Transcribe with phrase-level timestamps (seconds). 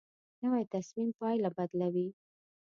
[0.41, 2.07] نوې تصمیم پایله بدلوي